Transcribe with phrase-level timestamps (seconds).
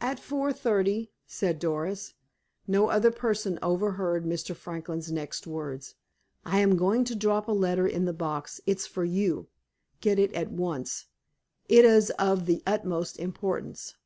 [0.00, 2.14] "At four thirty," said Doris.
[2.68, 4.54] No other person overheard Mr.
[4.54, 5.96] Franklin's next words:
[6.44, 8.60] "I am now going to drop a letter in the box.
[8.64, 9.48] It's for you.
[10.00, 11.06] Get it at once.
[11.68, 13.96] It is of the utmost importance."